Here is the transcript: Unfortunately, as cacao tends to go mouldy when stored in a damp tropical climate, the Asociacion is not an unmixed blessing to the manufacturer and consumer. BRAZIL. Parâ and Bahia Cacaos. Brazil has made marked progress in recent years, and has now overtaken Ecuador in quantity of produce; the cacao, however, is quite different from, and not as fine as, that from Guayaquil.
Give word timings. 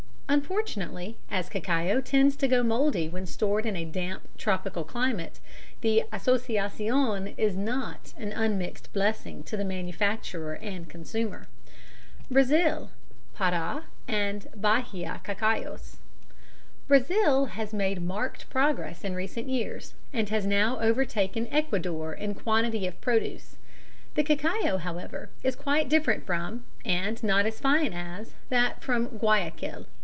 Unfortunately, 0.31 1.17
as 1.29 1.49
cacao 1.49 1.99
tends 1.99 2.37
to 2.37 2.47
go 2.47 2.63
mouldy 2.63 3.09
when 3.09 3.25
stored 3.25 3.65
in 3.65 3.75
a 3.75 3.83
damp 3.83 4.29
tropical 4.37 4.85
climate, 4.85 5.41
the 5.81 6.05
Asociacion 6.13 7.33
is 7.37 7.57
not 7.57 8.13
an 8.15 8.31
unmixed 8.31 8.93
blessing 8.93 9.43
to 9.43 9.57
the 9.57 9.65
manufacturer 9.65 10.53
and 10.53 10.87
consumer. 10.89 11.49
BRAZIL. 12.29 12.91
Parâ 13.37 13.83
and 14.07 14.47
Bahia 14.55 15.19
Cacaos. 15.21 15.97
Brazil 16.87 17.47
has 17.47 17.73
made 17.73 18.01
marked 18.01 18.49
progress 18.49 19.03
in 19.03 19.13
recent 19.15 19.49
years, 19.49 19.95
and 20.13 20.29
has 20.29 20.45
now 20.45 20.79
overtaken 20.79 21.45
Ecuador 21.51 22.13
in 22.13 22.35
quantity 22.35 22.87
of 22.87 23.01
produce; 23.01 23.57
the 24.15 24.23
cacao, 24.23 24.77
however, 24.77 25.27
is 25.43 25.57
quite 25.57 25.89
different 25.89 26.25
from, 26.25 26.63
and 26.85 27.21
not 27.21 27.45
as 27.45 27.59
fine 27.59 27.91
as, 27.91 28.33
that 28.47 28.81
from 28.81 29.07
Guayaquil. 29.17 29.87